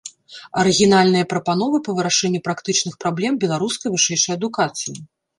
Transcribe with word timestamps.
Арыгінальныя 0.59 1.25
прапановы 1.33 1.79
па 1.87 1.91
вырашэнню 1.99 2.41
практычных 2.47 2.93
праблем 3.05 3.37
беларускай 3.43 3.93
вышэйшай 3.97 4.33
адукацыі. 4.39 4.95